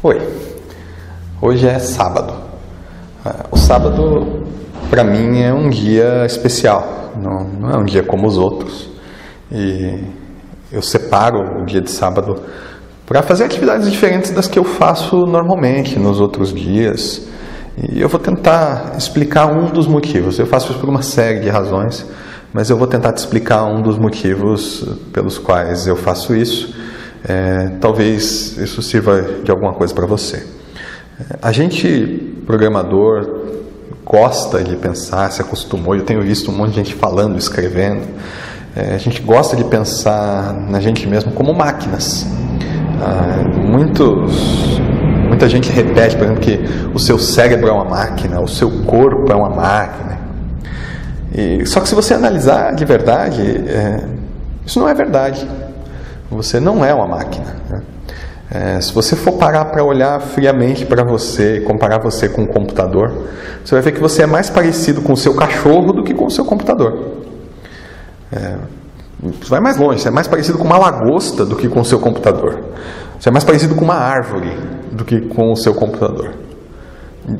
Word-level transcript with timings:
Oi, 0.00 0.16
hoje 1.42 1.66
é 1.66 1.76
sábado. 1.80 2.32
Ah, 3.26 3.46
o 3.50 3.56
sábado, 3.56 4.44
para 4.88 5.02
mim, 5.02 5.40
é 5.40 5.52
um 5.52 5.68
dia 5.68 6.24
especial, 6.24 7.14
não, 7.16 7.42
não, 7.42 7.70
é 7.70 7.76
um 7.76 7.84
dia 7.84 8.04
como 8.04 8.28
os 8.28 8.38
outros. 8.38 8.88
E 9.50 10.04
eu 10.70 10.80
separo 10.82 11.60
o 11.60 11.66
dia 11.66 11.80
de 11.80 11.90
sábado 11.90 12.40
para 13.04 13.24
fazer 13.24 13.42
atividades 13.42 13.90
diferentes 13.90 14.30
das 14.30 14.46
que 14.46 14.56
eu 14.56 14.62
faço 14.62 15.26
normalmente 15.26 15.98
nos 15.98 16.20
outros 16.20 16.54
dias. 16.54 17.26
E 17.76 18.00
eu 18.00 18.08
vou 18.08 18.20
tentar 18.20 18.94
explicar 18.96 19.46
um 19.46 19.72
dos 19.72 19.88
motivos. 19.88 20.38
Eu 20.38 20.46
faço 20.46 20.70
isso 20.70 20.78
por 20.78 20.88
uma 20.88 21.02
série 21.02 21.40
de 21.40 21.48
razões, 21.48 22.06
mas 22.52 22.70
eu 22.70 22.76
vou 22.76 22.86
tentar 22.86 23.12
te 23.12 23.18
explicar 23.18 23.64
um 23.64 23.82
dos 23.82 23.98
motivos 23.98 24.96
pelos 25.12 25.38
quais 25.38 25.88
eu 25.88 25.96
faço 25.96 26.36
isso 26.36 26.77
é, 27.26 27.70
talvez 27.80 28.56
isso 28.58 28.82
sirva 28.82 29.22
de 29.42 29.50
alguma 29.50 29.72
coisa 29.72 29.94
para 29.94 30.06
você. 30.06 30.44
A 31.42 31.50
gente, 31.50 32.42
programador, 32.46 33.46
gosta 34.04 34.62
de 34.62 34.76
pensar, 34.76 35.30
se 35.32 35.42
acostumou, 35.42 35.94
eu 35.94 36.02
tenho 36.02 36.22
visto 36.22 36.50
um 36.50 36.54
monte 36.54 36.70
de 36.70 36.76
gente 36.76 36.94
falando, 36.94 37.36
escrevendo, 37.36 38.06
é, 38.76 38.94
a 38.94 38.98
gente 38.98 39.20
gosta 39.20 39.56
de 39.56 39.64
pensar 39.64 40.54
na 40.54 40.80
gente 40.80 41.06
mesmo 41.06 41.32
como 41.32 41.52
máquinas. 41.52 42.26
Ah, 43.00 43.44
muitos, 43.56 44.78
muita 45.28 45.48
gente 45.48 45.70
repete, 45.70 46.16
por 46.16 46.24
exemplo, 46.24 46.40
que 46.40 46.60
o 46.94 46.98
seu 46.98 47.18
cérebro 47.18 47.68
é 47.68 47.72
uma 47.72 47.84
máquina, 47.84 48.40
o 48.40 48.48
seu 48.48 48.70
corpo 48.84 49.30
é 49.32 49.34
uma 49.34 49.50
máquina. 49.50 50.18
E, 51.34 51.66
só 51.66 51.80
que 51.80 51.88
se 51.88 51.94
você 51.94 52.14
analisar 52.14 52.74
de 52.74 52.84
verdade, 52.84 53.42
é, 53.42 54.04
isso 54.64 54.80
não 54.80 54.88
é 54.88 54.94
verdade. 54.94 55.46
Você 56.30 56.60
não 56.60 56.84
é 56.84 56.92
uma 56.92 57.06
máquina. 57.06 57.56
Né? 57.68 57.82
É, 58.50 58.80
se 58.80 58.92
você 58.92 59.14
for 59.14 59.32
parar 59.32 59.66
para 59.66 59.84
olhar 59.84 60.20
friamente 60.20 60.86
para 60.86 61.04
você 61.04 61.58
e 61.58 61.60
comparar 61.60 61.98
você 61.98 62.28
com 62.28 62.42
um 62.42 62.46
computador, 62.46 63.12
você 63.64 63.74
vai 63.74 63.82
ver 63.82 63.92
que 63.92 64.00
você 64.00 64.22
é 64.22 64.26
mais 64.26 64.48
parecido 64.48 65.02
com 65.02 65.12
o 65.12 65.16
seu 65.16 65.34
cachorro 65.34 65.92
do 65.92 66.02
que 66.02 66.14
com 66.14 66.26
o 66.26 66.30
seu 66.30 66.44
computador. 66.44 66.98
É, 68.32 68.56
você 69.22 69.50
vai 69.50 69.60
mais 69.60 69.76
longe, 69.76 70.00
você 70.00 70.08
é 70.08 70.10
mais 70.10 70.26
parecido 70.26 70.58
com 70.58 70.64
uma 70.64 70.78
lagosta 70.78 71.44
do 71.44 71.56
que 71.56 71.68
com 71.68 71.80
o 71.80 71.84
seu 71.84 71.98
computador. 71.98 72.60
Você 73.18 73.28
é 73.28 73.32
mais 73.32 73.44
parecido 73.44 73.74
com 73.74 73.84
uma 73.84 73.96
árvore 73.96 74.56
do 74.92 75.04
que 75.04 75.20
com 75.20 75.52
o 75.52 75.56
seu 75.56 75.74
computador. 75.74 76.30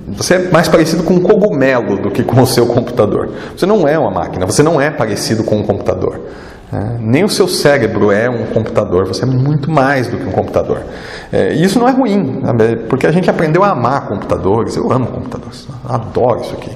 Você 0.09 0.35
é 0.35 0.51
mais 0.51 0.69
parecido 0.69 1.03
com 1.03 1.15
um 1.15 1.21
cogumelo 1.21 1.97
do 1.97 2.11
que 2.11 2.23
com 2.23 2.43
o 2.43 2.47
seu 2.47 2.67
computador. 2.67 3.31
Você 3.57 3.65
não 3.65 3.89
é 3.89 3.99
uma 3.99 4.11
máquina, 4.11 4.45
você 4.45 4.63
não 4.63 4.79
é 4.79 4.91
parecido 4.91 5.45
com 5.45 5.57
um 5.57 5.63
computador. 5.63 6.21
É, 6.71 6.99
nem 7.01 7.25
o 7.25 7.29
seu 7.29 7.49
cérebro 7.49 8.13
é 8.13 8.29
um 8.29 8.45
computador, 8.47 9.07
você 9.07 9.25
é 9.25 9.27
muito 9.27 9.71
mais 9.71 10.07
do 10.07 10.19
que 10.19 10.25
um 10.27 10.33
computador. 10.33 10.83
É, 11.33 11.55
e 11.55 11.65
isso 11.65 11.79
não 11.79 11.89
é 11.89 11.93
ruim, 11.93 12.43
porque 12.89 13.07
a 13.07 13.11
gente 13.11 13.31
aprendeu 13.31 13.65
a 13.65 13.71
amar 13.71 14.07
computadores. 14.07 14.77
Eu 14.77 14.93
amo 14.93 15.07
computadores, 15.07 15.67
adoro 15.87 16.43
isso 16.43 16.55
aqui. 16.55 16.71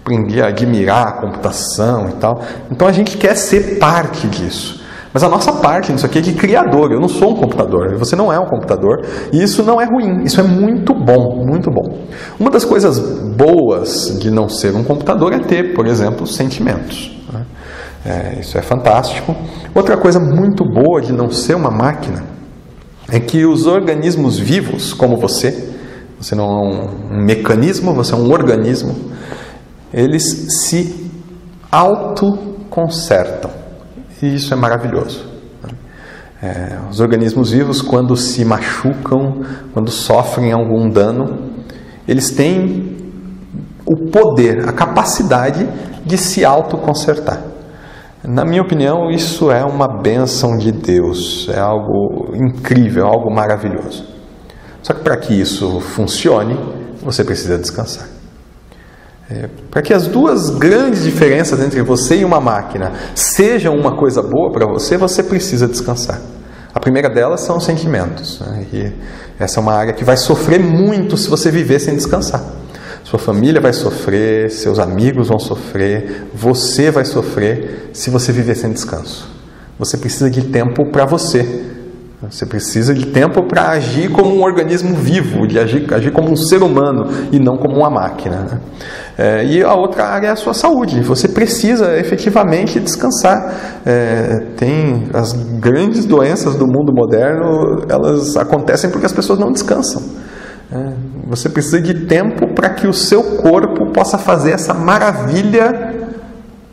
Aprendi 0.00 0.40
a 0.40 0.48
admirar 0.48 1.08
a 1.08 1.12
computação 1.12 2.08
e 2.08 2.12
tal. 2.12 2.40
Então 2.70 2.88
a 2.88 2.92
gente 2.92 3.16
quer 3.16 3.34
ser 3.36 3.78
parte 3.78 4.26
disso. 4.28 4.82
Mas 5.12 5.22
a 5.22 5.28
nossa 5.28 5.52
parte 5.52 5.92
nisso 5.92 6.04
aqui 6.04 6.18
é 6.18 6.20
de 6.22 6.32
criador. 6.32 6.90
Eu 6.90 6.98
não 6.98 7.08
sou 7.08 7.32
um 7.32 7.36
computador, 7.36 7.96
você 7.96 8.16
não 8.16 8.32
é 8.32 8.38
um 8.38 8.46
computador. 8.46 9.06
E 9.32 9.42
isso 9.42 9.62
não 9.62 9.80
é 9.80 9.84
ruim, 9.84 10.24
isso 10.24 10.40
é 10.40 10.42
muito 10.42 10.92
bom, 10.92 11.44
muito 11.46 11.70
bom. 11.70 12.00
Uma 12.40 12.50
das 12.50 12.64
coisas 12.64 12.98
boas 12.98 14.18
de 14.18 14.30
não 14.30 14.48
ser 14.48 14.74
um 14.74 14.82
computador 14.82 15.32
é 15.32 15.38
ter, 15.38 15.74
por 15.74 15.86
exemplo, 15.86 16.26
sentimentos. 16.26 17.14
É, 18.04 18.38
isso 18.38 18.58
é 18.58 18.62
fantástico. 18.62 19.34
Outra 19.74 19.96
coisa 19.96 20.20
muito 20.20 20.62
boa 20.64 21.00
de 21.00 21.12
não 21.12 21.30
ser 21.30 21.54
uma 21.54 21.70
máquina 21.70 22.22
é 23.08 23.18
que 23.18 23.46
os 23.46 23.66
organismos 23.66 24.38
vivos, 24.38 24.92
como 24.92 25.16
você, 25.16 25.72
você 26.20 26.34
não 26.34 26.44
é 26.44 26.48
um 26.48 27.24
mecanismo, 27.24 27.94
você 27.94 28.12
é 28.12 28.16
um 28.16 28.30
organismo, 28.30 28.94
eles 29.92 30.22
se 30.62 31.10
autoconsertam. 31.70 33.50
E 34.22 34.34
isso 34.34 34.52
é 34.52 34.56
maravilhoso. 34.56 35.26
É, 36.42 36.78
os 36.90 37.00
organismos 37.00 37.52
vivos, 37.52 37.80
quando 37.80 38.16
se 38.16 38.44
machucam, 38.44 39.42
quando 39.72 39.90
sofrem 39.90 40.52
algum 40.52 40.90
dano, 40.90 41.52
eles 42.06 42.30
têm 42.30 42.96
o 43.86 44.10
poder, 44.10 44.68
a 44.68 44.72
capacidade 44.72 45.66
de 46.04 46.18
se 46.18 46.44
autoconsertar. 46.44 47.53
Na 48.26 48.42
minha 48.42 48.62
opinião, 48.62 49.10
isso 49.10 49.50
é 49.50 49.62
uma 49.62 49.86
bênção 49.86 50.56
de 50.56 50.72
Deus, 50.72 51.46
é 51.52 51.58
algo 51.58 52.34
incrível, 52.34 53.04
algo 53.04 53.30
maravilhoso. 53.30 54.02
Só 54.82 54.94
que 54.94 55.02
para 55.02 55.14
que 55.18 55.38
isso 55.38 55.78
funcione, 55.80 56.58
você 57.02 57.22
precisa 57.22 57.58
descansar. 57.58 58.08
É, 59.30 59.48
para 59.70 59.82
que 59.82 59.92
as 59.92 60.06
duas 60.06 60.48
grandes 60.48 61.02
diferenças 61.02 61.60
entre 61.60 61.82
você 61.82 62.16
e 62.16 62.24
uma 62.24 62.40
máquina 62.40 62.92
sejam 63.14 63.76
uma 63.76 63.94
coisa 63.94 64.22
boa 64.22 64.50
para 64.50 64.66
você, 64.66 64.96
você 64.96 65.22
precisa 65.22 65.68
descansar. 65.68 66.18
A 66.74 66.80
primeira 66.80 67.10
delas 67.10 67.42
são 67.42 67.58
os 67.58 67.64
sentimentos. 67.64 68.40
Né? 68.40 68.66
E 68.72 68.92
essa 69.38 69.60
é 69.60 69.62
uma 69.62 69.74
área 69.74 69.92
que 69.92 70.02
vai 70.02 70.16
sofrer 70.16 70.60
muito 70.60 71.18
se 71.18 71.28
você 71.28 71.50
viver 71.50 71.78
sem 71.78 71.94
descansar. 71.94 72.42
Sua 73.04 73.18
família 73.18 73.60
vai 73.60 73.74
sofrer, 73.74 74.50
seus 74.50 74.78
amigos 74.78 75.28
vão 75.28 75.38
sofrer, 75.38 76.26
você 76.34 76.90
vai 76.90 77.04
sofrer 77.04 77.90
se 77.92 78.08
você 78.08 78.32
viver 78.32 78.54
sem 78.54 78.72
descanso. 78.72 79.28
Você 79.78 79.98
precisa 79.98 80.30
de 80.30 80.42
tempo 80.44 80.90
para 80.90 81.04
você. 81.04 81.64
Você 82.30 82.46
precisa 82.46 82.94
de 82.94 83.06
tempo 83.06 83.42
para 83.42 83.72
agir 83.72 84.10
como 84.10 84.34
um 84.34 84.42
organismo 84.42 84.94
vivo, 84.96 85.46
de 85.46 85.58
agir, 85.58 85.92
agir 85.92 86.10
como 86.10 86.30
um 86.30 86.36
ser 86.36 86.62
humano 86.62 87.10
e 87.30 87.38
não 87.38 87.58
como 87.58 87.76
uma 87.76 87.90
máquina. 87.90 88.36
Né? 88.50 88.60
É, 89.18 89.44
e 89.44 89.62
a 89.62 89.74
outra 89.74 90.04
área 90.06 90.28
é 90.28 90.30
a 90.30 90.36
sua 90.36 90.54
saúde. 90.54 91.02
Você 91.02 91.28
precisa 91.28 91.98
efetivamente 91.98 92.80
descansar. 92.80 93.82
É, 93.84 94.46
tem 94.56 95.08
as 95.12 95.34
grandes 95.60 96.06
doenças 96.06 96.56
do 96.56 96.66
mundo 96.66 96.92
moderno, 96.94 97.84
elas 97.88 98.34
acontecem 98.36 98.88
porque 98.88 99.04
as 99.04 99.12
pessoas 99.12 99.38
não 99.38 99.52
descansam. 99.52 100.02
É, 100.72 100.92
você 101.26 101.48
precisa 101.48 101.80
de 101.80 102.06
tempo 102.06 102.48
para 102.48 102.70
que 102.70 102.86
o 102.86 102.92
seu 102.92 103.36
corpo 103.38 103.86
possa 103.92 104.18
fazer 104.18 104.52
essa 104.52 104.74
maravilha 104.74 105.94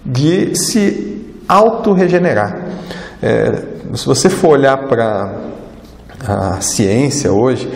de 0.06 0.56
se 0.56 1.26
auto-regenerar. 1.48 2.58
É, 3.22 3.64
se 3.94 4.06
você 4.06 4.30
for 4.30 4.50
olhar 4.50 4.88
para 4.88 5.36
a 6.28 6.62
ciência 6.62 7.32
hoje, 7.32 7.70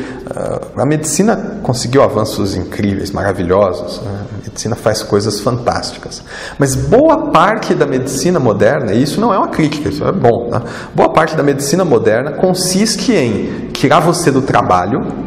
a 0.76 0.86
medicina 0.86 1.60
conseguiu 1.64 2.04
avanços 2.04 2.56
incríveis, 2.56 3.12
maravilhosos. 3.12 4.02
Né? 4.02 4.26
A 4.32 4.46
medicina 4.46 4.76
faz 4.76 5.02
coisas 5.02 5.40
fantásticas. 5.40 6.24
Mas 6.60 6.76
boa 6.76 7.32
parte 7.32 7.74
da 7.74 7.86
medicina 7.86 8.40
moderna, 8.40 8.94
e 8.94 9.02
isso 9.02 9.20
não 9.20 9.34
é 9.34 9.38
uma 9.38 9.48
crítica, 9.48 9.90
isso 9.90 10.06
é 10.06 10.12
bom, 10.12 10.50
tá? 10.50 10.62
boa 10.94 11.12
parte 11.12 11.36
da 11.36 11.44
medicina 11.44 11.84
moderna 11.84 12.34
consiste 12.34 13.14
em 13.14 13.70
tirar 13.72 14.00
você 14.00 14.32
do 14.32 14.42
trabalho 14.42 15.25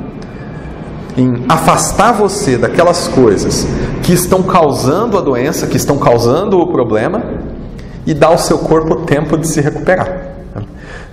em 1.19 1.45
afastar 1.49 2.13
você 2.13 2.57
daquelas 2.57 3.09
coisas 3.09 3.67
que 4.05 4.13
estão 4.13 4.43
causando 4.43 5.19
a 5.19 5.21
doença, 5.21 5.67
que 5.67 5.77
estão 5.77 5.99
causando 5.99 6.61
o 6.61 6.69
problema, 6.69 7.23
e 8.07 8.15
dar 8.15 8.29
ao 8.29 8.39
seu 8.39 8.59
corpo 8.59 8.97
tempo 9.05 9.37
de 9.37 9.47
se 9.47 9.61
recuperar. 9.61 10.38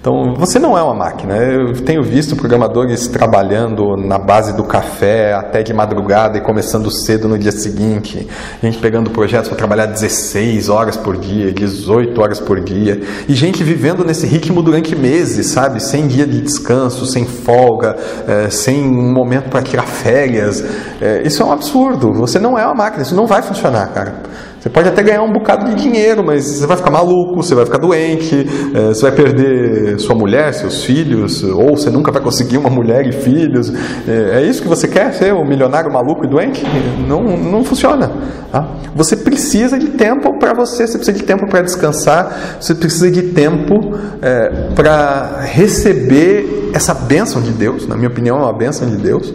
Então, 0.05 0.35
você 0.35 0.59
não 0.59 0.77
é 0.77 0.83
uma 0.83 0.93
máquina. 0.93 1.35
Eu 1.35 1.73
tenho 1.81 2.03
visto 2.03 2.35
programadores 2.35 3.07
trabalhando 3.07 3.97
na 3.97 4.19
base 4.19 4.55
do 4.55 4.63
café 4.63 5.33
até 5.33 5.63
de 5.63 5.73
madrugada 5.73 6.37
e 6.37 6.41
começando 6.41 6.91
cedo 6.91 7.27
no 7.27 7.39
dia 7.39 7.51
seguinte. 7.51 8.27
Gente 8.61 8.77
pegando 8.77 9.09
projetos 9.09 9.49
para 9.49 9.57
trabalhar 9.57 9.87
16 9.87 10.69
horas 10.69 10.95
por 10.95 11.17
dia, 11.17 11.51
18 11.51 12.21
horas 12.21 12.39
por 12.39 12.59
dia. 12.59 13.01
E 13.27 13.33
gente 13.33 13.63
vivendo 13.63 14.05
nesse 14.05 14.27
ritmo 14.27 14.61
durante 14.61 14.95
meses, 14.95 15.47
sabe? 15.47 15.81
Sem 15.81 16.05
dia 16.05 16.27
de 16.27 16.39
descanso, 16.39 17.07
sem 17.07 17.25
folga, 17.25 17.95
é, 18.27 18.47
sem 18.51 18.83
um 18.83 19.11
momento 19.11 19.49
para 19.49 19.63
tirar 19.63 19.87
férias. 19.87 20.63
É, 21.01 21.23
isso 21.25 21.41
é 21.41 21.45
um 21.47 21.51
absurdo. 21.51 22.13
Você 22.13 22.37
não 22.37 22.59
é 22.59 22.63
uma 22.63 22.75
máquina. 22.75 23.01
Isso 23.01 23.15
não 23.15 23.25
vai 23.25 23.41
funcionar, 23.41 23.87
cara. 23.87 24.21
Você 24.65 24.69
pode 24.71 24.89
até 24.89 25.03
ganhar 25.03 25.21
um 25.21 25.31
bocado 25.31 25.69
de 25.69 25.75
dinheiro, 25.75 26.23
mas 26.23 26.43
você 26.45 26.65
vai 26.65 26.75
ficar 26.75 26.89
maluco, 26.89 27.35
você 27.35 27.53
vai 27.53 27.65
ficar 27.65 27.77
doente, 27.77 28.47
é, 28.73 28.87
você 28.87 29.03
vai 29.03 29.11
perder 29.11 29.94
sua 30.01 30.15
mulher, 30.15 30.53
seus 30.53 30.83
filhos, 30.83 31.43
ou 31.43 31.77
você 31.77 31.89
nunca 31.89 32.11
vai 32.11 32.21
conseguir 32.21 32.57
uma 32.57 32.69
mulher 32.69 33.05
e 33.07 33.11
filhos. 33.11 33.71
É, 34.07 34.39
é 34.39 34.45
isso 34.45 34.61
que 34.61 34.67
você 34.67 34.87
quer, 34.87 35.13
ser 35.13 35.33
um 35.33 35.45
milionário 35.45 35.91
maluco 35.91 36.25
e 36.25 36.27
doente? 36.27 36.63
Não, 37.07 37.23
não 37.37 37.63
funciona. 37.63 38.11
Tá? 38.51 38.67
Você 38.95 39.17
precisa 39.17 39.77
de 39.77 39.89
tempo 39.89 40.37
para 40.39 40.53
você, 40.53 40.87
você 40.87 40.97
precisa 40.97 41.17
de 41.17 41.23
tempo 41.23 41.47
para 41.47 41.61
descansar, 41.61 42.57
você 42.59 42.73
precisa 42.73 43.11
de 43.11 43.23
tempo 43.23 43.95
é, 44.21 44.69
para 44.75 45.41
receber 45.41 46.71
essa 46.73 46.93
bênção 46.93 47.41
de 47.41 47.51
Deus, 47.51 47.87
na 47.87 47.95
minha 47.95 48.09
opinião, 48.09 48.37
é 48.37 48.41
uma 48.41 48.53
bênção 48.53 48.89
de 48.89 48.97
Deus 48.97 49.33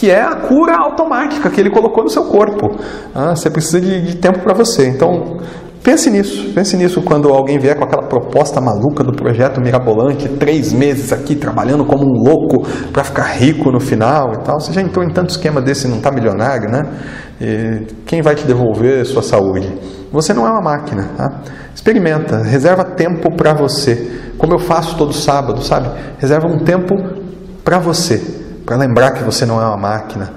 que 0.00 0.10
é 0.10 0.22
a 0.22 0.34
cura 0.34 0.78
automática 0.78 1.50
que 1.50 1.60
ele 1.60 1.68
colocou 1.68 2.02
no 2.02 2.08
seu 2.08 2.24
corpo. 2.24 2.78
Ah, 3.14 3.36
você 3.36 3.50
precisa 3.50 3.78
de, 3.78 4.00
de 4.00 4.16
tempo 4.16 4.38
para 4.38 4.54
você. 4.54 4.88
Então, 4.88 5.40
Pense 5.82 6.10
nisso, 6.10 6.52
pense 6.54 6.76
nisso 6.76 7.00
quando 7.00 7.30
alguém 7.30 7.58
vier 7.58 7.74
com 7.74 7.84
aquela 7.84 8.06
proposta 8.06 8.60
maluca 8.60 9.02
do 9.02 9.12
projeto 9.12 9.62
mirabolante, 9.62 10.28
três 10.28 10.74
meses 10.74 11.10
aqui 11.10 11.34
trabalhando 11.34 11.86
como 11.86 12.04
um 12.04 12.22
louco 12.22 12.66
para 12.92 13.02
ficar 13.02 13.24
rico 13.24 13.72
no 13.72 13.80
final 13.80 14.34
e 14.34 14.44
tal. 14.44 14.60
Você 14.60 14.74
já 14.74 14.82
entrou 14.82 15.02
em 15.02 15.10
tanto 15.10 15.30
esquema 15.30 15.58
desse 15.58 15.86
e 15.86 15.90
não 15.90 15.96
está 15.96 16.10
milionário, 16.10 16.70
né? 16.70 16.82
E 17.40 17.86
quem 18.04 18.20
vai 18.20 18.34
te 18.34 18.46
devolver 18.46 19.06
sua 19.06 19.22
saúde? 19.22 19.72
Você 20.12 20.34
não 20.34 20.46
é 20.46 20.50
uma 20.50 20.60
máquina, 20.60 21.08
tá? 21.16 21.40
Experimenta, 21.74 22.42
reserva 22.42 22.84
tempo 22.84 23.34
para 23.34 23.54
você. 23.54 24.20
Como 24.36 24.52
eu 24.52 24.58
faço 24.58 24.98
todo 24.98 25.14
sábado, 25.14 25.62
sabe? 25.62 25.88
Reserva 26.18 26.46
um 26.46 26.58
tempo 26.58 26.94
para 27.64 27.78
você, 27.78 28.22
para 28.66 28.76
lembrar 28.76 29.12
que 29.12 29.24
você 29.24 29.46
não 29.46 29.58
é 29.58 29.64
uma 29.64 29.78
máquina 29.78 30.30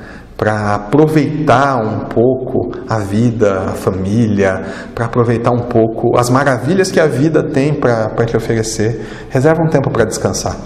para 0.43 0.75
aproveitar 0.75 1.77
um 1.77 1.99
pouco 1.99 2.69
a 2.89 2.99
vida, 2.99 3.61
a 3.61 3.71
família, 3.71 4.61
para 4.93 5.05
aproveitar 5.05 5.51
um 5.51 5.69
pouco 5.69 6.17
as 6.17 6.29
maravilhas 6.29 6.91
que 6.91 6.99
a 6.99 7.07
vida 7.07 7.41
tem 7.43 7.73
para 7.73 8.25
te 8.25 8.35
oferecer. 8.35 9.07
Reserva 9.29 9.63
um 9.63 9.69
tempo 9.69 9.89
para 9.89 10.03
descansar. 10.03 10.57